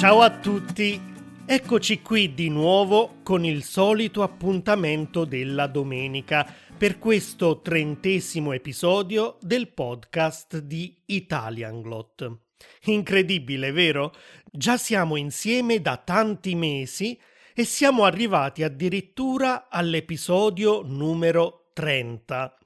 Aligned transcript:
Ciao 0.00 0.22
a 0.22 0.30
tutti, 0.30 0.98
eccoci 1.44 2.00
qui 2.00 2.32
di 2.32 2.48
nuovo 2.48 3.16
con 3.22 3.44
il 3.44 3.62
solito 3.62 4.22
appuntamento 4.22 5.26
della 5.26 5.66
domenica 5.66 6.50
per 6.78 6.98
questo 6.98 7.60
trentesimo 7.60 8.52
episodio 8.52 9.36
del 9.42 9.68
podcast 9.68 10.60
di 10.60 11.02
Italian 11.04 11.82
Glot. 11.82 12.38
Incredibile, 12.84 13.72
vero? 13.72 14.14
Già 14.50 14.78
siamo 14.78 15.16
insieme 15.16 15.82
da 15.82 15.98
tanti 15.98 16.54
mesi 16.54 17.20
e 17.54 17.64
siamo 17.64 18.04
arrivati 18.04 18.62
addirittura 18.62 19.68
all'episodio 19.68 20.80
numero 20.80 21.72
30. 21.74 22.56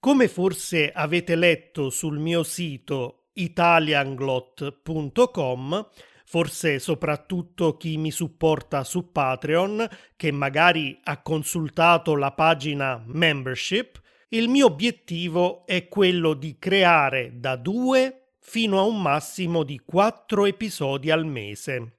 Come 0.00 0.26
forse 0.26 0.90
avete 0.90 1.36
letto 1.36 1.90
sul 1.90 2.18
mio 2.18 2.42
sito 2.42 3.26
italianglot.com, 3.34 5.88
forse 6.32 6.78
soprattutto 6.78 7.76
chi 7.76 7.98
mi 7.98 8.10
supporta 8.10 8.84
su 8.84 9.12
Patreon, 9.12 9.86
che 10.16 10.32
magari 10.32 10.98
ha 11.04 11.20
consultato 11.20 12.16
la 12.16 12.32
pagina 12.32 13.02
membership, 13.04 14.00
il 14.28 14.48
mio 14.48 14.64
obiettivo 14.64 15.66
è 15.66 15.88
quello 15.88 16.32
di 16.32 16.56
creare 16.58 17.32
da 17.34 17.56
due 17.56 18.36
fino 18.40 18.78
a 18.78 18.84
un 18.84 19.02
massimo 19.02 19.62
di 19.62 19.82
quattro 19.84 20.46
episodi 20.46 21.10
al 21.10 21.26
mese. 21.26 21.98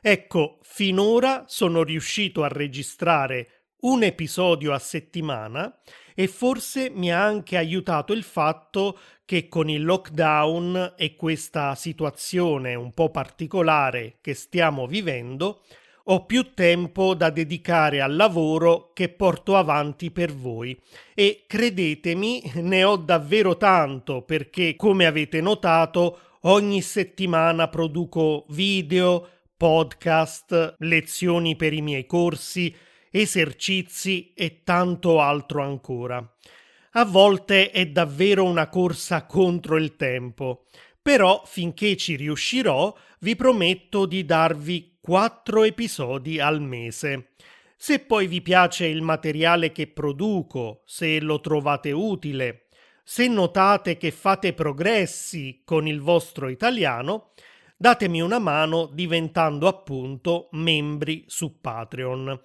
Ecco, 0.00 0.58
finora 0.62 1.44
sono 1.46 1.82
riuscito 1.82 2.44
a 2.44 2.48
registrare 2.48 3.74
un 3.80 4.04
episodio 4.04 4.72
a 4.72 4.78
settimana 4.78 5.78
e 6.18 6.28
forse 6.28 6.88
mi 6.88 7.12
ha 7.12 7.22
anche 7.22 7.58
aiutato 7.58 8.14
il 8.14 8.22
fatto 8.22 8.98
che 9.26 9.48
con 9.48 9.68
il 9.68 9.84
lockdown 9.84 10.94
e 10.96 11.14
questa 11.14 11.74
situazione 11.74 12.74
un 12.74 12.92
po' 12.94 13.10
particolare 13.10 14.16
che 14.22 14.32
stiamo 14.32 14.86
vivendo, 14.86 15.60
ho 16.04 16.24
più 16.24 16.54
tempo 16.54 17.14
da 17.14 17.28
dedicare 17.28 18.00
al 18.00 18.16
lavoro 18.16 18.92
che 18.94 19.10
porto 19.10 19.56
avanti 19.56 20.10
per 20.10 20.32
voi. 20.32 20.80
E 21.14 21.44
credetemi 21.46 22.52
ne 22.62 22.82
ho 22.84 22.96
davvero 22.96 23.58
tanto 23.58 24.22
perché 24.22 24.74
come 24.74 25.04
avete 25.04 25.42
notato 25.42 26.20
ogni 26.42 26.80
settimana 26.80 27.68
produco 27.68 28.46
video, 28.48 29.28
podcast, 29.54 30.76
lezioni 30.78 31.56
per 31.56 31.74
i 31.74 31.82
miei 31.82 32.06
corsi, 32.06 32.74
esercizi 33.20 34.32
e 34.34 34.62
tanto 34.62 35.20
altro 35.20 35.62
ancora. 35.62 36.34
A 36.92 37.04
volte 37.04 37.70
è 37.70 37.86
davvero 37.86 38.44
una 38.44 38.68
corsa 38.68 39.26
contro 39.26 39.76
il 39.76 39.96
tempo, 39.96 40.64
però 41.00 41.42
finché 41.44 41.96
ci 41.96 42.16
riuscirò 42.16 42.94
vi 43.20 43.36
prometto 43.36 44.06
di 44.06 44.24
darvi 44.24 44.98
quattro 45.00 45.64
episodi 45.64 46.40
al 46.40 46.60
mese. 46.60 47.30
Se 47.76 48.00
poi 48.00 48.26
vi 48.26 48.40
piace 48.42 48.86
il 48.86 49.02
materiale 49.02 49.72
che 49.72 49.86
produco, 49.86 50.82
se 50.86 51.20
lo 51.20 51.40
trovate 51.40 51.92
utile, 51.92 52.66
se 53.02 53.28
notate 53.28 53.96
che 53.96 54.10
fate 54.10 54.52
progressi 54.52 55.62
con 55.64 55.86
il 55.86 56.00
vostro 56.00 56.48
italiano, 56.48 57.32
datemi 57.76 58.20
una 58.20 58.38
mano 58.38 58.90
diventando 58.92 59.68
appunto 59.68 60.48
membri 60.52 61.24
su 61.26 61.60
Patreon. 61.60 62.40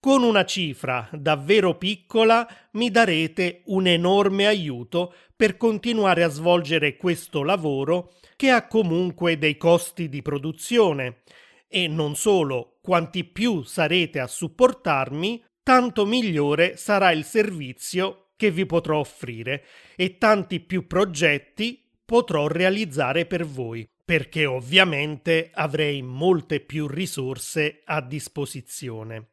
Con 0.00 0.22
una 0.22 0.44
cifra 0.44 1.08
davvero 1.12 1.76
piccola 1.76 2.48
mi 2.72 2.88
darete 2.88 3.62
un 3.66 3.88
enorme 3.88 4.46
aiuto 4.46 5.12
per 5.34 5.56
continuare 5.56 6.22
a 6.22 6.28
svolgere 6.28 6.96
questo 6.96 7.42
lavoro 7.42 8.12
che 8.36 8.50
ha 8.50 8.68
comunque 8.68 9.38
dei 9.38 9.56
costi 9.56 10.08
di 10.08 10.22
produzione 10.22 11.22
e 11.66 11.88
non 11.88 12.14
solo, 12.14 12.78
quanti 12.80 13.24
più 13.24 13.64
sarete 13.64 14.20
a 14.20 14.28
supportarmi, 14.28 15.42
tanto 15.64 16.06
migliore 16.06 16.76
sarà 16.76 17.10
il 17.10 17.24
servizio 17.24 18.28
che 18.36 18.52
vi 18.52 18.66
potrò 18.66 19.00
offrire 19.00 19.64
e 19.96 20.16
tanti 20.16 20.60
più 20.60 20.86
progetti 20.86 21.84
potrò 22.04 22.46
realizzare 22.46 23.26
per 23.26 23.44
voi, 23.44 23.86
perché 24.04 24.46
ovviamente 24.46 25.50
avrei 25.52 26.02
molte 26.02 26.60
più 26.60 26.86
risorse 26.86 27.82
a 27.84 28.00
disposizione. 28.00 29.32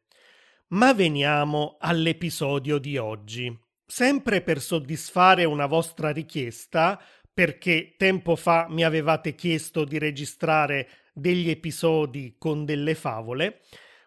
Ma 0.76 0.92
veniamo 0.92 1.78
all'episodio 1.80 2.80
di 2.80 2.98
oggi. 2.98 3.58
Sempre 3.86 4.42
per 4.42 4.60
soddisfare 4.60 5.46
una 5.46 5.68
vostra 5.68 6.12
richiesta, 6.12 7.02
perché 7.34 7.94
tempo 7.96 8.36
fa 8.36 8.68
mi 8.68 8.84
avevate 8.84 9.36
chiesto 9.36 9.86
di 9.86 9.98
registrare 9.98 10.90
degli 11.14 11.50
episodi 11.50 12.36
con 12.38 12.66
delle 12.66 12.94
favole, 12.94 13.62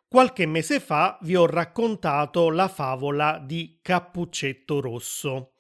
qualche 0.09 0.45
mese 0.45 0.79
fa 0.79 1.17
vi 1.23 1.37
ho 1.37 1.47
raccontato 1.47 2.51
la 2.51 2.69
favola 2.69 3.43
di 3.43 3.79
Cappuccetto 3.81 4.81
Rosso. 4.81 5.53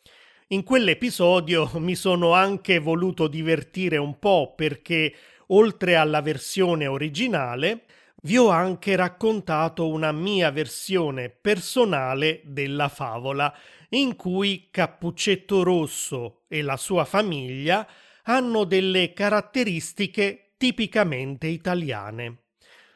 In 0.48 0.62
quell'episodio 0.62 1.70
mi 1.80 1.94
sono 1.94 2.34
anche 2.34 2.78
voluto 2.80 3.28
divertire 3.28 3.96
un 3.96 4.18
po' 4.18 4.52
perché, 4.54 5.14
oltre 5.46 5.96
alla 5.96 6.20
versione 6.20 6.86
originale, 6.86 7.84
vi 8.22 8.36
ho 8.36 8.48
anche 8.48 8.96
raccontato 8.96 9.88
una 9.88 10.10
mia 10.10 10.50
versione 10.50 11.28
personale 11.28 12.40
della 12.44 12.88
favola, 12.88 13.54
in 13.90 14.16
cui 14.16 14.68
Cappuccetto 14.70 15.62
Rosso 15.62 16.42
e 16.48 16.62
la 16.62 16.76
sua 16.76 17.04
famiglia 17.04 17.86
hanno 18.24 18.64
delle 18.64 19.12
caratteristiche 19.12 20.54
tipicamente 20.56 21.46
italiane. 21.46 22.42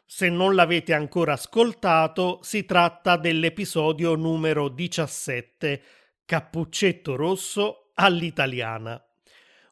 Se 0.05 0.29
non 0.29 0.55
l'avete 0.55 0.93
ancora 0.93 1.35
ascoltato, 1.35 2.41
si 2.43 2.67
tratta 2.67 3.17
dell'episodio 3.17 4.15
numero 4.15 4.69
17, 4.69 5.83
Cappuccetto 6.27 7.17
Rosso 7.17 7.93
all'italiana. 7.95 9.03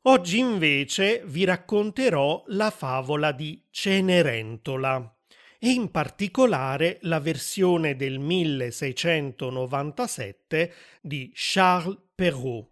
Oggi 0.05 0.39
invece 0.39 1.23
vi 1.27 1.45
racconterò 1.45 2.43
la 2.47 2.71
favola 2.71 3.33
di 3.33 3.67
Cenerentola 3.71 5.20
e 5.63 5.69
in 5.69 5.91
particolare 5.91 6.97
la 7.03 7.21
versione 7.21 7.95
del 7.95 8.19
1697 8.19 10.73
di 11.03 11.31
Charles 11.35 11.99
Perrault. 12.15 12.71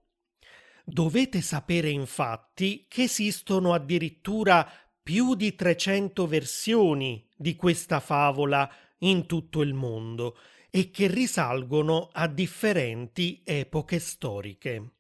Dovete 0.85 1.43
sapere 1.43 1.91
infatti 1.91 2.87
che 2.89 3.03
esistono 3.03 3.75
addirittura 3.75 4.67
più 5.03 5.35
di 5.35 5.55
300 5.55 6.27
versioni 6.27 7.29
di 7.37 7.57
questa 7.57 8.01
favola 8.01 8.67
in 9.01 9.27
tutto 9.27 9.61
il 9.61 9.75
mondo 9.75 10.39
e 10.71 10.91
che 10.91 11.09
risalgono 11.09 12.09
a 12.11 12.27
differenti 12.27 13.43
epoche 13.45 13.99
storiche. 13.99 14.93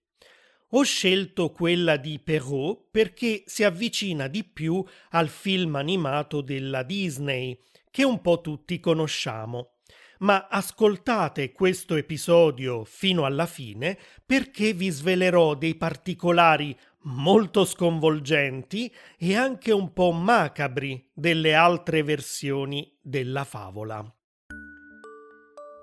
Ho 0.72 0.82
scelto 0.82 1.50
quella 1.50 1.96
di 1.96 2.18
Perrault 2.18 2.88
perché 2.90 3.44
si 3.46 3.64
avvicina 3.64 4.28
di 4.28 4.44
più 4.44 4.84
al 5.10 5.28
film 5.28 5.76
animato 5.76 6.42
della 6.42 6.82
Disney, 6.82 7.58
che 7.98 8.04
un 8.04 8.20
po' 8.20 8.40
tutti 8.40 8.78
conosciamo. 8.78 9.78
Ma 10.20 10.46
ascoltate 10.48 11.50
questo 11.50 11.96
episodio 11.96 12.84
fino 12.84 13.24
alla 13.24 13.46
fine 13.46 13.98
perché 14.24 14.72
vi 14.72 14.88
svelerò 14.88 15.54
dei 15.54 15.74
particolari 15.74 16.78
molto 17.06 17.64
sconvolgenti 17.64 18.94
e 19.18 19.34
anche 19.34 19.72
un 19.72 19.92
po' 19.92 20.12
macabri 20.12 21.10
delle 21.12 21.54
altre 21.54 22.04
versioni 22.04 22.96
della 23.02 23.42
favola. 23.42 24.00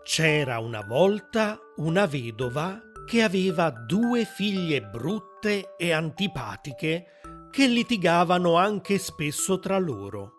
C'era 0.05 0.59
una 0.59 0.85
volta 0.87 1.59
una 1.77 2.05
vedova 2.05 2.81
che 3.05 3.23
aveva 3.23 3.71
due 3.71 4.23
figlie 4.23 4.81
brutte 4.83 5.75
e 5.75 5.91
antipatiche 5.91 7.07
che 7.51 7.67
litigavano 7.67 8.55
anche 8.55 8.99
spesso 8.99 9.59
tra 9.59 9.77
loro. 9.79 10.34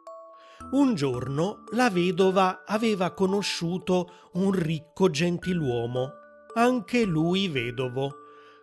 Un 0.69 0.97
giorno 0.97 1.63
la 1.73 1.91
vedova 1.91 2.65
aveva 2.67 3.13
conosciuto 3.13 4.31
un 4.33 4.51
ricco 4.51 5.09
gentiluomo, 5.11 6.11
anche 6.55 7.05
lui 7.05 7.49
vedovo, 7.49 8.13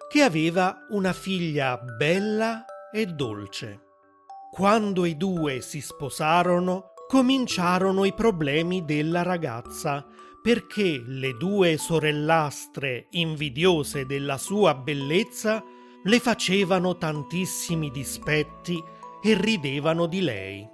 che 0.09 0.21
aveva 0.21 0.85
una 0.89 1.13
figlia 1.13 1.77
bella 1.77 2.65
e 2.91 3.05
dolce. 3.05 3.81
Quando 4.51 5.05
i 5.05 5.15
due 5.15 5.61
si 5.61 5.79
sposarono, 5.79 6.93
cominciarono 7.07 8.03
i 8.03 8.13
problemi 8.13 8.83
della 8.83 9.23
ragazza, 9.23 10.05
perché 10.41 11.01
le 11.05 11.37
due 11.37 11.77
sorellastre 11.77 13.07
invidiose 13.11 14.05
della 14.05 14.37
sua 14.37 14.75
bellezza 14.75 15.63
le 16.03 16.19
facevano 16.19 16.97
tantissimi 16.97 17.89
dispetti 17.89 18.83
e 19.21 19.33
ridevano 19.35 20.05
di 20.05 20.21
lei. 20.21 20.72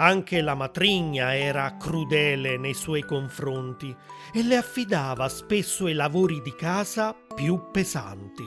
Anche 0.00 0.40
la 0.40 0.54
matrigna 0.54 1.36
era 1.36 1.76
crudele 1.76 2.56
nei 2.56 2.72
suoi 2.72 3.02
confronti 3.02 3.94
e 4.32 4.42
le 4.42 4.56
affidava 4.56 5.28
spesso 5.28 5.88
i 5.88 5.92
lavori 5.92 6.40
di 6.40 6.54
casa 6.54 7.14
più 7.34 7.70
pesanti. 7.70 8.44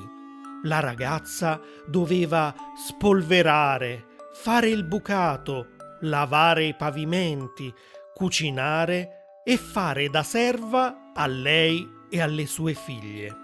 La 0.63 0.79
ragazza 0.79 1.61
doveva 1.85 2.55
spolverare, 2.75 4.07
fare 4.33 4.69
il 4.69 4.83
bucato, 4.83 5.75
lavare 6.01 6.63
i 6.65 6.75
pavimenti, 6.75 7.71
cucinare 8.15 9.41
e 9.43 9.55
fare 9.57 10.09
da 10.09 10.23
serva 10.23 11.11
a 11.13 11.27
lei 11.27 11.87
e 12.09 12.19
alle 12.19 12.47
sue 12.47 12.73
figlie. 12.73 13.42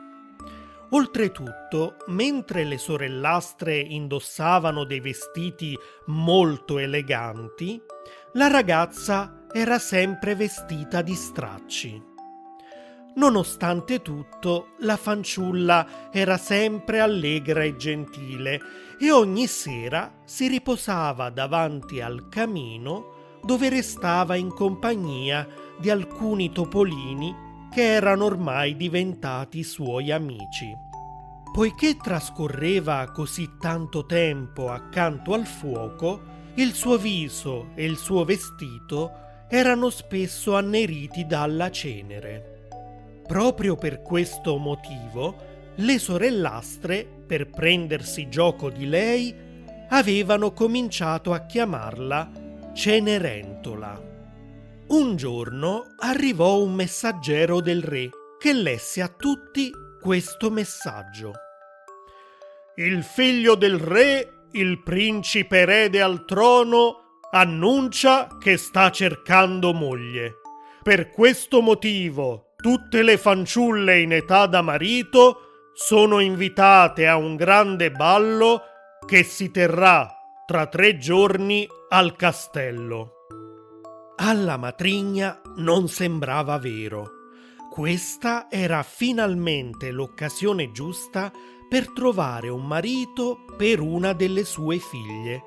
Oltretutto, 0.92 1.98
mentre 2.08 2.64
le 2.64 2.80
sorellastre 2.80 3.78
indossavano 3.78 4.86
dei 4.86 5.00
vestiti 5.00 5.78
molto 6.06 6.80
eleganti, 6.80 7.80
la 8.34 8.48
ragazza 8.48 9.46
era 9.52 9.78
sempre 9.78 10.34
vestita 10.34 11.04
di 11.04 11.14
stracci. 11.14 12.08
Nonostante 13.16 14.02
tutto, 14.02 14.70
la 14.80 14.98
fanciulla 14.98 16.10
era 16.12 16.38
sempre 16.38 17.00
allegra 17.00 17.64
e 17.64 17.76
gentile 17.76 18.60
e 19.00 19.12
ogni 19.12 19.46
sera 19.46 20.22
si 20.24 20.48
riposava 20.48 21.30
davanti 21.30 22.02
al 22.02 22.30
camino 22.30 23.38
dove 23.44 23.70
restava 23.70 24.36
in 24.36 24.50
compagnia 24.50 25.48
di 25.78 25.90
alcuni 25.90 26.52
topolini 26.52 27.48
che 27.72 27.84
erano 27.84 28.26
ormai 28.26 28.76
diventati 28.76 29.64
suoi 29.64 30.12
amici. 30.12 30.76
Poiché 31.52 31.98
trascorreva 31.98 33.12
così 33.12 33.58
tanto 33.60 34.06
tempo 34.06 34.70
accanto 34.70 35.34
al 35.34 35.46
fuoco, 35.46 36.38
il 36.56 36.74
suo 36.74 36.98
viso 36.98 37.70
e 37.76 37.86
il 37.86 37.98
suo 37.98 38.24
vestito 38.24 39.12
erano 39.48 39.90
spesso 39.90 40.56
anneriti 40.56 41.26
dalla 41.26 41.72
cenere. 41.72 42.68
Proprio 43.26 43.76
per 43.76 44.02
questo 44.02 44.58
motivo, 44.58 45.36
le 45.76 45.98
sorellastre, 45.98 47.08
per 47.26 47.50
prendersi 47.50 48.30
gioco 48.30 48.70
di 48.70 48.88
lei, 48.88 49.34
avevano 49.90 50.52
cominciato 50.52 51.34
a 51.34 51.46
chiamarla 51.46 52.32
Cenerentola. 52.74 54.09
Un 54.90 55.18
giorno 55.18 55.94
arrivò 56.00 56.58
un 56.58 56.74
messaggero 56.74 57.62
del 57.62 57.84
re 57.84 58.10
che 58.40 58.54
lesse 58.54 59.04
a 59.04 59.08
tutti 59.08 59.72
questo 60.02 60.50
messaggio. 60.50 61.34
Il 62.78 63.04
figlio 63.04 63.54
del 63.54 63.78
re, 63.78 64.48
il 64.54 64.82
principe 64.82 65.60
erede 65.60 66.02
al 66.02 66.26
trono, 66.26 67.20
annuncia 67.30 68.38
che 68.40 68.58
sta 68.58 68.90
cercando 68.90 69.74
moglie. 69.74 70.38
Per 70.82 71.12
questo 71.12 71.62
motivo 71.62 72.54
tutte 72.56 73.04
le 73.04 73.20
fanciulle 73.20 74.00
in 74.00 74.12
età 74.12 74.48
da 74.48 74.64
marito 74.64 75.70
sono 75.74 76.20
invitate 76.20 77.08
a 77.08 77.16
un 77.16 77.36
grande 77.36 77.92
ballo 77.92 78.64
che 79.06 79.22
si 79.22 79.52
terrà 79.52 80.12
tra 80.48 80.66
tre 80.66 80.98
giorni 80.98 81.68
al 81.90 82.16
castello. 82.16 83.19
Alla 84.22 84.58
matrigna 84.58 85.40
non 85.56 85.88
sembrava 85.88 86.58
vero. 86.58 87.12
Questa 87.72 88.52
era 88.52 88.84
finalmente 88.84 89.92
l'occasione 89.92 90.74
giusta 90.74 91.32
per 91.70 91.94
trovare 91.94 92.50
un 92.50 92.66
marito 92.66 93.46
per 93.56 93.80
una 93.80 94.12
delle 94.12 94.44
sue 94.44 94.78
figlie, 94.78 95.42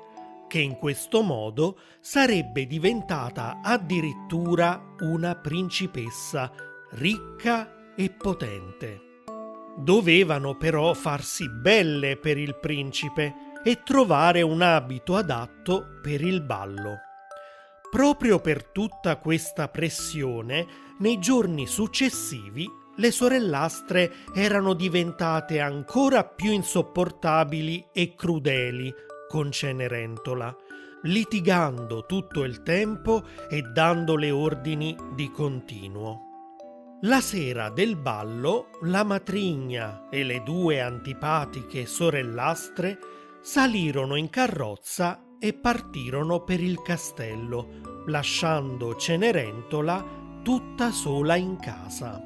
che 0.47 0.57
in 0.57 0.77
questo 0.77 1.21
modo 1.21 1.77
sarebbe 1.99 2.65
diventata 2.65 3.59
addirittura 3.61 4.95
una 5.01 5.35
principessa 5.35 6.51
ricca 6.93 7.93
e 7.95 8.09
potente. 8.09 9.01
Dovevano 9.77 10.57
però 10.57 10.95
farsi 10.95 11.47
belle 11.47 12.17
per 12.17 12.39
il 12.39 12.57
principe 12.59 13.35
e 13.63 13.83
trovare 13.83 14.41
un 14.41 14.63
abito 14.63 15.15
adatto 15.15 15.99
per 16.01 16.21
il 16.21 16.41
ballo. 16.41 17.12
Proprio 17.93 18.39
per 18.39 18.65
tutta 18.65 19.17
questa 19.17 19.67
pressione, 19.67 20.65
nei 20.97 21.19
giorni 21.19 21.67
successivi 21.67 22.67
le 22.95 23.11
sorellastre 23.11 24.11
erano 24.33 24.73
diventate 24.73 25.59
ancora 25.59 26.23
più 26.23 26.49
insopportabili 26.49 27.89
e 27.93 28.15
crudeli 28.15 28.91
con 29.29 29.51
Cenerentola, 29.51 30.55
litigando 31.03 32.07
tutto 32.07 32.43
il 32.43 32.63
tempo 32.63 33.27
e 33.47 33.61
dando 33.61 34.15
le 34.15 34.31
ordini 34.31 34.97
di 35.13 35.29
continuo. 35.29 36.97
La 37.01 37.21
sera 37.21 37.69
del 37.69 37.95
ballo, 37.95 38.69
la 38.81 39.03
matrigna 39.03 40.09
e 40.09 40.23
le 40.23 40.41
due 40.41 40.81
antipatiche 40.81 41.85
sorellastre 41.85 42.97
salirono 43.39 44.15
in 44.15 44.31
carrozza 44.31 45.23
e 45.43 45.51
partirono 45.51 46.39
per 46.39 46.61
il 46.61 46.81
castello, 46.81 48.05
lasciando 48.05 48.95
Cenerentola 48.95 50.01
tutta 50.41 50.89
sola 50.89 51.35
in 51.35 51.57
casa. 51.59 52.23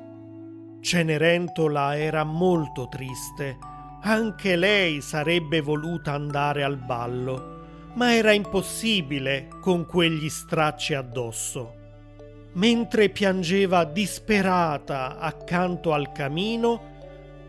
Cenerentola 0.80 1.98
era 1.98 2.24
molto 2.24 2.88
triste, 2.88 3.58
anche 4.04 4.56
lei 4.56 5.02
sarebbe 5.02 5.62
voluta 5.62 6.12
andare 6.12 6.62
al 6.62 6.78
ballo, 6.78 7.90
ma 7.96 8.14
era 8.14 8.34
impossibile 8.34 9.48
con 9.62 9.88
quegli 9.88 10.30
stracci 10.30 10.94
addosso. 10.94 11.74
Mentre 12.54 13.10
piangeva 13.10 13.84
disperata 13.84 15.18
accanto 15.18 15.92
al 15.92 16.12
camino, 16.12 16.82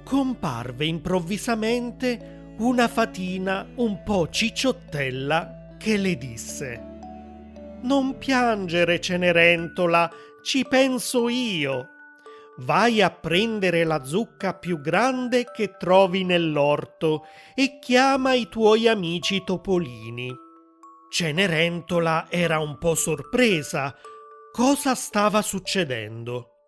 comparve 0.03 0.87
improvvisamente 0.87 2.55
una 2.61 2.88
fatina 2.88 3.69
un 3.75 4.03
po' 4.03 4.31
cicciottella 4.31 5.56
che 5.79 5.97
le 5.97 6.17
disse 6.17 6.83
Non 7.83 8.19
piangere, 8.19 9.01
Cenerentola, 9.01 10.11
ci 10.43 10.67
penso 10.67 11.29
io. 11.29 11.89
Vai 12.59 13.01
a 13.01 13.11
prendere 13.11 13.85
la 13.85 14.05
zucca 14.05 14.55
più 14.55 14.81
grande 14.81 15.47
che 15.53 15.77
trovi 15.79 16.25
nell'orto 16.25 17.25
e 17.55 17.79
chiama 17.79 18.35
i 18.35 18.49
tuoi 18.49 18.89
amici 18.89 19.45
topolini. 19.45 20.35
Cenerentola 21.09 22.27
era 22.29 22.59
un 22.59 22.77
po' 22.77 22.97
sorpresa. 22.97 23.95
Cosa 24.53 24.95
stava 24.97 25.41
succedendo? 25.41 26.65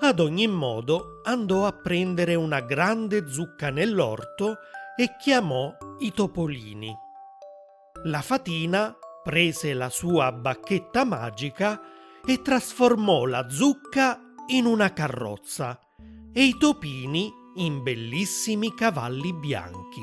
Ad 0.00 0.20
ogni 0.20 0.46
modo 0.46 1.20
andò 1.24 1.66
a 1.66 1.72
prendere 1.72 2.34
una 2.34 2.60
grande 2.60 3.26
zucca 3.26 3.70
nell'orto 3.70 4.58
e 4.96 5.16
chiamò 5.18 5.74
i 6.00 6.12
topolini. 6.12 7.03
La 8.06 8.20
fatina 8.20 8.94
prese 9.22 9.72
la 9.72 9.88
sua 9.88 10.30
bacchetta 10.30 11.04
magica 11.04 11.80
e 12.22 12.42
trasformò 12.42 13.24
la 13.24 13.48
zucca 13.48 14.20
in 14.48 14.66
una 14.66 14.92
carrozza 14.92 15.80
e 16.30 16.44
i 16.44 16.54
topini 16.58 17.32
in 17.54 17.82
bellissimi 17.82 18.74
cavalli 18.74 19.32
bianchi. 19.32 20.02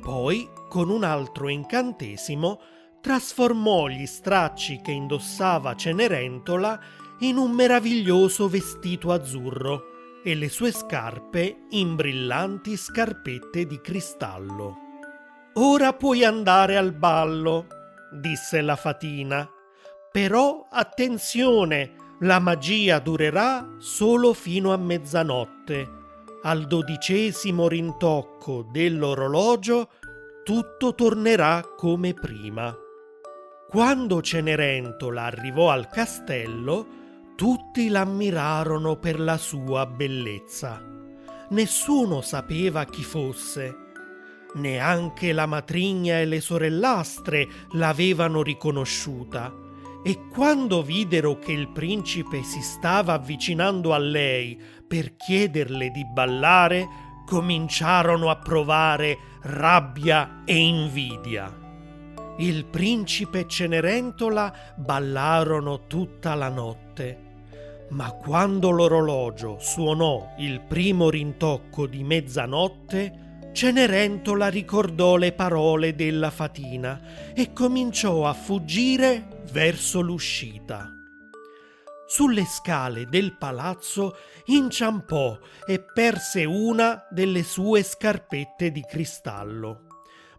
Poi, 0.00 0.48
con 0.68 0.88
un 0.88 1.02
altro 1.02 1.48
incantesimo, 1.48 2.60
trasformò 3.00 3.88
gli 3.88 4.06
stracci 4.06 4.80
che 4.80 4.92
indossava 4.92 5.74
Cenerentola 5.74 6.80
in 7.20 7.38
un 7.38 7.50
meraviglioso 7.50 8.48
vestito 8.48 9.10
azzurro 9.10 10.20
e 10.22 10.36
le 10.36 10.48
sue 10.48 10.70
scarpe 10.70 11.64
in 11.70 11.96
brillanti 11.96 12.76
scarpette 12.76 13.66
di 13.66 13.80
cristallo. 13.80 14.85
Ora 15.58 15.94
puoi 15.94 16.22
andare 16.22 16.76
al 16.76 16.92
ballo, 16.92 17.66
disse 18.12 18.60
la 18.60 18.76
fatina. 18.76 19.48
Però 20.12 20.66
attenzione, 20.70 21.94
la 22.20 22.38
magia 22.40 22.98
durerà 22.98 23.66
solo 23.78 24.34
fino 24.34 24.74
a 24.74 24.76
mezzanotte. 24.76 25.88
Al 26.42 26.66
dodicesimo 26.66 27.68
rintocco 27.68 28.66
dell'orologio 28.70 29.88
tutto 30.44 30.94
tornerà 30.94 31.62
come 31.74 32.12
prima. 32.12 32.76
Quando 33.66 34.20
Cenerentola 34.20 35.22
arrivò 35.22 35.70
al 35.70 35.88
castello, 35.88 36.86
tutti 37.34 37.88
l'ammirarono 37.88 38.96
per 38.96 39.18
la 39.18 39.38
sua 39.38 39.86
bellezza. 39.86 40.82
Nessuno 41.48 42.20
sapeva 42.20 42.84
chi 42.84 43.02
fosse 43.02 43.84
Neanche 44.56 45.32
la 45.32 45.46
matrigna 45.46 46.20
e 46.20 46.26
le 46.26 46.40
sorellastre 46.40 47.48
l'avevano 47.72 48.42
riconosciuta 48.42 49.64
e 50.02 50.28
quando 50.28 50.82
videro 50.82 51.36
che 51.38 51.50
il 51.50 51.68
principe 51.68 52.44
si 52.44 52.60
stava 52.60 53.14
avvicinando 53.14 53.92
a 53.92 53.98
lei 53.98 54.56
per 54.86 55.16
chiederle 55.16 55.90
di 55.90 56.06
ballare, 56.06 56.86
cominciarono 57.26 58.30
a 58.30 58.36
provare 58.36 59.18
rabbia 59.42 60.42
e 60.44 60.56
invidia. 60.56 61.52
Il 62.38 62.66
principe 62.66 63.40
e 63.40 63.46
Cenerentola 63.48 64.74
ballarono 64.76 65.86
tutta 65.88 66.36
la 66.36 66.50
notte, 66.50 67.24
ma 67.88 68.12
quando 68.12 68.70
l'orologio 68.70 69.56
suonò 69.58 70.34
il 70.38 70.60
primo 70.60 71.10
rintocco 71.10 71.88
di 71.88 72.04
mezzanotte, 72.04 73.25
Cenerentola 73.56 74.48
ricordò 74.48 75.16
le 75.16 75.32
parole 75.32 75.94
della 75.94 76.28
fatina 76.28 77.32
e 77.34 77.54
cominciò 77.54 78.28
a 78.28 78.34
fuggire 78.34 79.44
verso 79.50 80.02
l'uscita. 80.02 80.92
Sulle 82.06 82.44
scale 82.44 83.06
del 83.06 83.34
palazzo 83.38 84.18
inciampò 84.44 85.38
e 85.66 85.80
perse 85.80 86.44
una 86.44 87.06
delle 87.08 87.42
sue 87.42 87.82
scarpette 87.82 88.70
di 88.70 88.84
cristallo. 88.86 89.86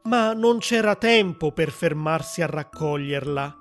Ma 0.03 0.33
non 0.33 0.59
c'era 0.59 0.95
tempo 0.95 1.51
per 1.51 1.71
fermarsi 1.71 2.43
a 2.43 2.45
raccoglierla. 2.45 3.57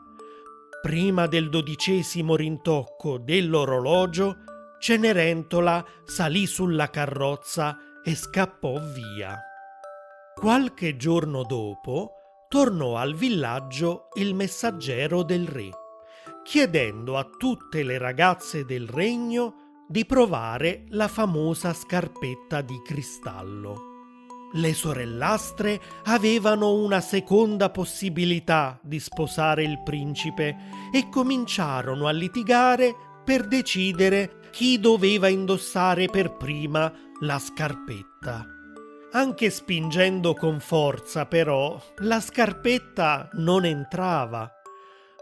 Prima 0.83 1.27
del 1.27 1.49
dodicesimo 1.49 2.37
rintocco 2.37 3.17
dell'orologio, 3.17 4.37
Cenerentola 4.79 5.83
salì 6.05 6.45
sulla 6.45 6.91
carrozza 6.91 7.79
e 8.07 8.15
scappò 8.15 8.79
via. 8.79 9.37
Qualche 10.33 10.97
giorno 10.97 11.43
dopo 11.43 12.13
tornò 12.49 12.97
al 12.97 13.17
villaggio 13.17 14.11
il 14.15 14.33
messaggero 14.33 15.25
del 15.25 15.49
re, 15.49 15.71
chiedendo 16.45 17.17
a 17.19 17.25
tutte 17.25 17.83
le 17.83 17.99
ragazze 17.99 18.65
del 18.65 18.87
regno 18.87 19.83
di 19.89 20.07
provare 20.07 20.85
la 20.91 21.09
famosa 21.09 21.73
scarpetta 21.73 22.61
di 22.61 22.81
cristallo. 22.85 23.95
Le 24.53 24.73
sorellastre 24.73 25.81
avevano 26.05 26.75
una 26.75 27.01
seconda 27.01 27.71
possibilità 27.71 28.79
di 28.85 29.01
sposare 29.01 29.65
il 29.65 29.83
principe 29.83 30.57
e 30.93 31.09
cominciarono 31.09 32.07
a 32.07 32.13
litigare 32.13 32.95
per 33.25 33.49
decidere 33.49 34.46
chi 34.57 34.81
doveva 34.81 35.29
indossare 35.29 36.07
per 36.07 36.33
prima 36.33 36.91
la 37.21 37.39
scarpetta. 37.39 38.47
Anche 39.13 39.51
spingendo 39.51 40.33
con 40.33 40.61
forza, 40.61 41.27
però, 41.27 41.79
la 41.97 42.21
scarpetta 42.21 43.29
non 43.35 43.67
entrava. 43.67 44.51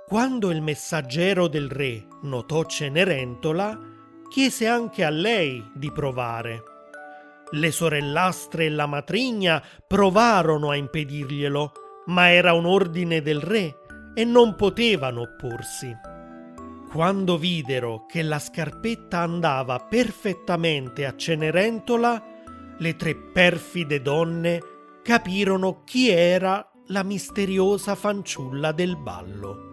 Quando 0.06 0.52
il 0.52 0.62
messaggero 0.62 1.48
del 1.48 1.68
re 1.68 2.06
notò 2.22 2.64
Cenerentola, 2.64 3.76
chiese 4.28 4.68
anche 4.68 5.02
a 5.02 5.10
lei 5.10 5.68
di 5.74 5.90
provare. 5.90 6.62
Le 7.50 7.72
sorellastre 7.72 8.66
e 8.66 8.70
la 8.70 8.86
matrigna 8.86 9.60
provarono 9.84 10.70
a 10.70 10.76
impedirglielo, 10.76 11.72
ma 12.06 12.30
era 12.30 12.52
un 12.52 12.66
ordine 12.66 13.20
del 13.20 13.40
re 13.40 13.78
e 14.14 14.24
non 14.24 14.54
potevano 14.54 15.22
opporsi. 15.22 16.13
Quando 16.94 17.38
videro 17.38 18.06
che 18.06 18.22
la 18.22 18.38
scarpetta 18.38 19.18
andava 19.18 19.80
perfettamente 19.80 21.04
a 21.04 21.16
Cenerentola, 21.16 22.22
le 22.78 22.94
tre 22.94 23.16
perfide 23.16 24.00
donne 24.00 24.60
capirono 25.02 25.82
chi 25.82 26.08
era 26.08 26.64
la 26.86 27.02
misteriosa 27.02 27.96
fanciulla 27.96 28.70
del 28.70 28.96
ballo. 28.96 29.72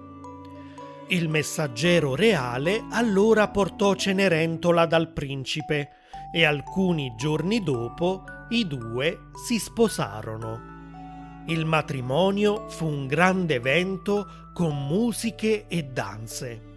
Il 1.10 1.30
messaggero 1.30 2.16
reale 2.16 2.86
allora 2.90 3.50
portò 3.50 3.94
Cenerentola 3.94 4.88
dal 4.88 5.14
principe 5.14 5.90
e 6.34 6.44
alcuni 6.44 7.14
giorni 7.16 7.62
dopo 7.62 8.24
i 8.50 8.66
due 8.66 9.30
si 9.46 9.60
sposarono. 9.60 11.44
Il 11.46 11.66
matrimonio 11.66 12.68
fu 12.68 12.88
un 12.88 13.06
grande 13.06 13.54
evento 13.54 14.50
con 14.56 14.88
musiche 14.88 15.68
e 15.68 15.84
danze. 15.84 16.71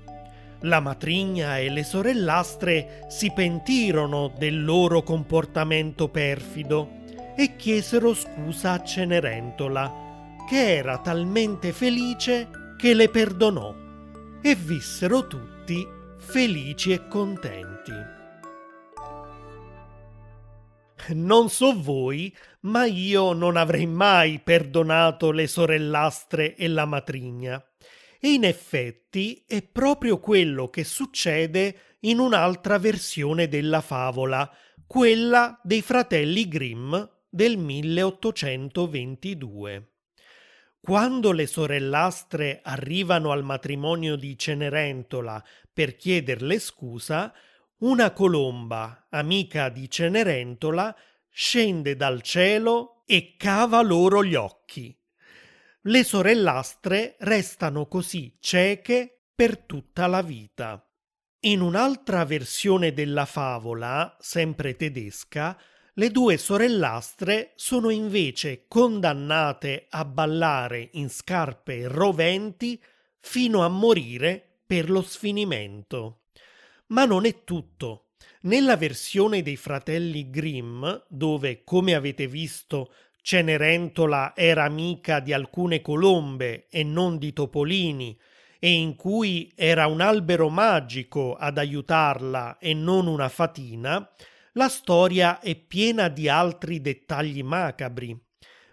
La 0.61 0.81
matrigna 0.81 1.59
e 1.59 1.69
le 1.69 1.85
sorellastre 1.85 3.07
si 3.09 3.31
pentirono 3.33 4.33
del 4.37 4.65
loro 4.65 5.03
comportamento 5.03 6.09
perfido 6.09 7.03
e 7.37 7.57
chiesero 7.57 8.15
scusa 8.15 8.73
a 8.73 8.83
Cenerentola, 8.83 10.03
che 10.49 10.77
era 10.77 10.99
talmente 10.99 11.73
felice 11.73 12.49
che 12.77 12.95
le 12.95 13.09
perdonò 13.09 13.75
e 14.41 14.55
vissero 14.55 15.27
tutti 15.27 15.87
felici 16.19 16.93
e 16.93 17.09
contenti. 17.09 17.93
Non 21.09 21.51
so 21.51 21.79
voi, 21.79 22.35
ma 22.61 22.87
io 22.87 23.35
non 23.35 23.57
avrei 23.57 23.87
mai 23.87 24.41
perdonato 24.43 25.31
le 25.33 25.47
sorellastre 25.47 26.55
e 26.57 26.67
la 26.69 26.87
matrigna. 26.87 27.63
E 28.25 28.33
in 28.33 28.45
effetti 28.45 29.45
è 29.47 29.61
proprio 29.61 30.19
quello 30.19 30.71
che 30.71 30.83
succede 30.83 31.99
in 32.05 32.19
un'altra 32.19 32.79
versione 32.79 33.49
della 33.49 33.83
favola, 33.83 34.51
quella 34.87 35.61
dei 35.63 35.83
fratelli 35.83 36.49
Grimm 36.49 36.97
del 37.29 37.59
1822. 37.59 39.91
Quando 40.81 41.33
le 41.33 41.47
sorellastre 41.47 42.61
arrivano 42.63 43.31
al 43.31 43.45
matrimonio 43.45 44.17
di 44.17 44.39
Cenerentola 44.39 45.45
per 45.71 45.95
chiederle 45.95 46.59
scusa, 46.61 47.31
una 47.81 48.11
colomba, 48.13 49.09
amica 49.11 49.69
di 49.69 49.91
Cenerentola, 49.91 50.97
scende 51.29 51.95
dal 51.95 52.23
cielo 52.23 53.03
e 53.05 53.35
cava 53.37 53.83
loro 53.83 54.25
gli 54.25 54.35
occhi. 54.35 54.99
Le 55.87 56.03
sorellastre 56.03 57.17
restano 57.19 57.87
così 57.89 58.39
cieche 58.41 59.25
per 59.35 59.59
tutta 59.59 60.07
la 60.07 60.23
vita. 60.23 60.83
In 61.41 61.61
un'altra 61.61 62.25
versione 62.25 62.95
della 62.95 63.27
favola, 63.27 64.17
sempre 64.19 64.77
tedesca, 64.77 65.61
le 65.93 66.11
due 66.11 66.39
sorellastre 66.39 67.53
sono 67.57 67.91
invece 67.91 68.65
condannate 68.67 69.85
a 69.91 70.07
ballare 70.07 70.89
in 70.93 71.11
scarpe 71.11 71.87
roventi 71.87 72.83
fino 73.21 73.63
a 73.63 73.69
morire 73.69 74.61
per 74.67 74.89
lo 74.89 75.03
sfinimento. 75.03 76.23
Ma 76.87 77.05
non 77.05 77.27
è 77.27 77.45
tutto. 77.45 78.07
Nella 78.45 78.79
versione 78.79 79.43
dei 79.43 79.57
fratelli 79.57 80.31
Grimm, 80.31 80.87
dove, 81.09 81.63
come 81.63 81.95
avete 81.95 82.27
visto, 82.27 82.91
Cenerentola 83.27 84.35
era 84.37 84.65
amica 84.65 85.19
di 85.19 85.33
alcune 85.33 85.81
colombe 85.81 86.67
e 86.69 86.85
non 86.85 87.17
di 87.17 87.33
topolini, 87.33 88.15
e 88.59 88.71
in 88.71 88.97
cui 88.97 89.51
era 89.57 89.87
un 89.87 90.03
albero 90.03 90.51
magico 90.51 91.35
ad 91.35 91.57
aiutarla 91.57 92.59
e 92.59 92.75
non 92.75 93.07
una 93.07 93.31
fatina, 93.31 94.07
la 94.53 94.69
storia 94.69 95.41
è 95.41 95.55
piena 95.57 96.09
di 96.09 96.29
altri 96.29 96.83
dettagli 96.83 97.43
macabri. 97.43 98.15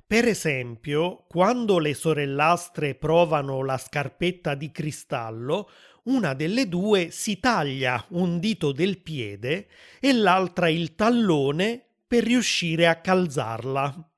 Per 0.05 0.25
esempio, 0.27 1.24
quando 1.29 1.79
le 1.79 1.93
sorellastre 1.93 2.96
provano 2.96 3.63
la 3.63 3.77
scarpetta 3.77 4.53
di 4.53 4.70
cristallo, 4.70 5.70
una 6.03 6.34
delle 6.34 6.67
due 6.67 7.10
si 7.10 7.39
taglia 7.39 8.03
un 8.10 8.38
dito 8.38 8.74
del 8.74 8.98
piede 9.00 9.70
e 10.01 10.12
l'altra 10.12 10.67
il 10.67 10.93
tallone 10.96 11.81
per 12.05 12.25
riuscire 12.25 12.88
a 12.88 13.00
calzarla. 13.00 14.11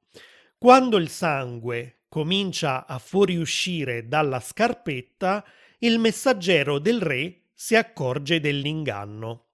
Quando 0.63 0.95
il 0.95 1.09
sangue 1.09 2.03
comincia 2.07 2.87
a 2.87 2.97
fuoriuscire 2.97 4.07
dalla 4.07 4.39
scarpetta, 4.39 5.43
il 5.79 5.99
messaggero 5.99 6.79
del 6.79 7.01
re 7.01 7.47
si 7.53 7.75
accorge 7.75 8.39
dell'inganno. 8.39 9.47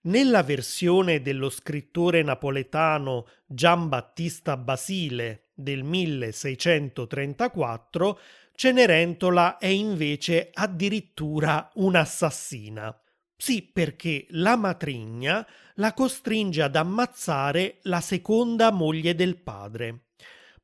Nella 0.00 0.42
versione 0.42 1.22
dello 1.22 1.48
scrittore 1.48 2.24
napoletano 2.24 3.28
Giambattista 3.46 4.56
Basile 4.56 5.50
del 5.54 5.84
1634, 5.84 8.18
Cenerentola 8.52 9.58
è 9.58 9.68
invece 9.68 10.50
addirittura 10.52 11.70
un'assassina. 11.74 13.00
Sì, 13.36 13.62
perché 13.62 14.26
la 14.30 14.56
matrigna 14.56 15.46
la 15.76 15.94
costringe 15.94 16.62
ad 16.62 16.74
ammazzare 16.74 17.78
la 17.82 18.00
seconda 18.00 18.72
moglie 18.72 19.14
del 19.14 19.36
padre. 19.36 20.06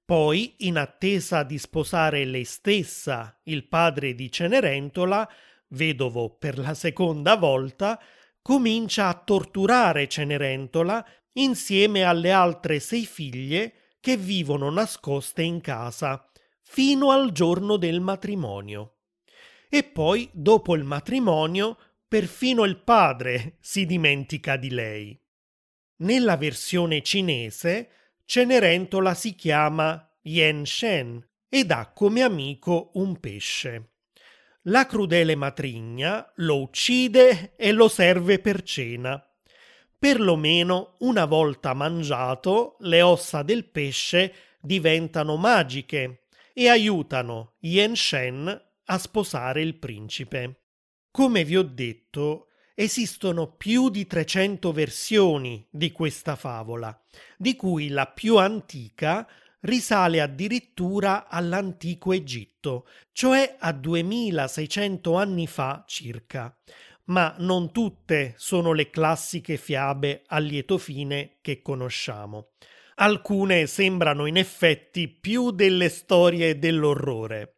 Poi, 0.08 0.54
in 0.60 0.78
attesa 0.78 1.42
di 1.42 1.58
sposare 1.58 2.24
lei 2.24 2.44
stessa, 2.44 3.38
il 3.42 3.68
padre 3.68 4.14
di 4.14 4.32
Cenerentola, 4.32 5.30
vedovo 5.72 6.30
per 6.30 6.56
la 6.56 6.72
seconda 6.72 7.36
volta, 7.36 8.00
comincia 8.40 9.08
a 9.08 9.22
torturare 9.22 10.08
Cenerentola 10.08 11.06
insieme 11.34 12.04
alle 12.04 12.30
altre 12.30 12.80
sei 12.80 13.04
figlie 13.04 13.96
che 14.00 14.16
vivono 14.16 14.70
nascoste 14.70 15.42
in 15.42 15.60
casa, 15.60 16.26
fino 16.62 17.10
al 17.10 17.30
giorno 17.32 17.76
del 17.76 18.00
matrimonio. 18.00 19.00
E 19.68 19.84
poi, 19.84 20.26
dopo 20.32 20.74
il 20.74 20.84
matrimonio, 20.84 21.76
perfino 22.08 22.64
il 22.64 22.78
padre 22.78 23.58
si 23.60 23.84
dimentica 23.84 24.56
di 24.56 24.70
lei. 24.70 25.22
Nella 25.96 26.38
versione 26.38 27.02
cinese, 27.02 27.90
Cenerentola 28.30 29.14
si 29.14 29.34
chiama 29.34 30.06
Yen 30.20 30.66
Shen 30.66 31.26
ed 31.48 31.70
ha 31.70 31.90
come 31.94 32.20
amico 32.20 32.90
un 32.96 33.18
pesce. 33.18 33.92
La 34.64 34.84
crudele 34.84 35.34
matrigna 35.34 36.30
lo 36.34 36.60
uccide 36.60 37.54
e 37.56 37.72
lo 37.72 37.88
serve 37.88 38.38
per 38.38 38.62
cena. 38.64 39.18
Perlomeno 39.98 40.96
una 40.98 41.24
volta 41.24 41.72
mangiato, 41.72 42.76
le 42.80 43.00
ossa 43.00 43.42
del 43.42 43.64
pesce 43.64 44.34
diventano 44.60 45.36
magiche 45.36 46.24
e 46.52 46.68
aiutano 46.68 47.54
Yen 47.60 47.96
Shen 47.96 48.62
a 48.84 48.98
sposare 48.98 49.62
il 49.62 49.76
principe. 49.76 50.64
Come 51.10 51.44
vi 51.44 51.56
ho 51.56 51.62
detto, 51.62 52.47
esistono 52.80 53.48
più 53.48 53.88
di 53.88 54.06
300 54.06 54.70
versioni 54.70 55.66
di 55.68 55.90
questa 55.90 56.36
favola, 56.36 56.96
di 57.36 57.56
cui 57.56 57.88
la 57.88 58.06
più 58.06 58.36
antica 58.36 59.28
risale 59.62 60.20
addirittura 60.20 61.26
all'antico 61.26 62.12
Egitto, 62.12 62.86
cioè 63.10 63.56
a 63.58 63.72
2600 63.72 65.16
anni 65.16 65.48
fa 65.48 65.82
circa. 65.88 66.56
Ma 67.06 67.34
non 67.38 67.72
tutte 67.72 68.34
sono 68.36 68.72
le 68.72 68.90
classiche 68.90 69.56
fiabe 69.56 70.22
a 70.28 70.38
lieto 70.38 70.78
fine 70.78 71.38
che 71.40 71.60
conosciamo. 71.60 72.50
Alcune 73.00 73.66
sembrano 73.66 74.26
in 74.26 74.36
effetti 74.36 75.08
più 75.08 75.50
delle 75.50 75.88
storie 75.88 76.60
dell'orrore. 76.60 77.57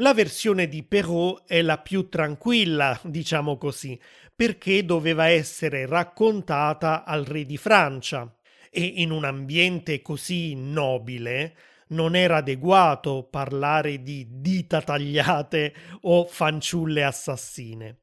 La 0.00 0.12
versione 0.12 0.68
di 0.68 0.82
Perrault 0.82 1.44
è 1.46 1.62
la 1.62 1.78
più 1.78 2.10
tranquilla, 2.10 3.00
diciamo 3.02 3.56
così, 3.56 3.98
perché 4.34 4.84
doveva 4.84 5.28
essere 5.28 5.86
raccontata 5.86 7.02
al 7.04 7.24
re 7.24 7.46
di 7.46 7.56
Francia 7.56 8.30
e 8.70 8.84
in 8.84 9.10
un 9.10 9.24
ambiente 9.24 10.02
così 10.02 10.54
nobile 10.54 11.56
non 11.88 12.14
era 12.14 12.36
adeguato 12.36 13.26
parlare 13.30 14.02
di 14.02 14.26
dita 14.28 14.82
tagliate 14.82 15.74
o 16.02 16.26
fanciulle 16.26 17.02
assassine. 17.02 18.00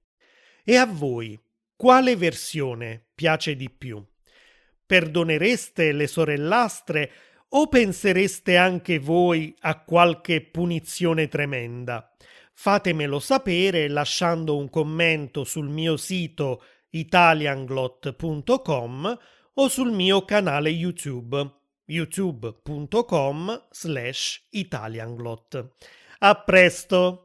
E 0.63 0.75
a 0.77 0.87
voi, 0.87 1.39
quale 1.75 2.15
versione 2.15 3.09
piace 3.13 3.55
di 3.55 3.69
più? 3.69 4.03
Perdonereste 4.85 5.91
le 5.91 6.07
sorellastre 6.07 7.11
o 7.55 7.67
pensereste 7.67 8.57
anche 8.57 8.97
voi 8.99 9.55
a 9.61 9.83
qualche 9.83 10.41
punizione 10.41 11.27
tremenda? 11.27 12.11
Fatemelo 12.51 13.19
sapere 13.19 13.87
lasciando 13.87 14.57
un 14.57 14.69
commento 14.69 15.43
sul 15.43 15.69
mio 15.69 15.95
sito 15.97 16.63
italianglot.com 16.89 19.19
o 19.53 19.67
sul 19.67 19.91
mio 19.91 20.25
canale 20.25 20.69
YouTube 20.69 21.51
youtube.com 21.85 23.67
slash 23.69 24.47
italianglot. 24.49 25.73
A 26.19 26.35
presto! 26.35 27.21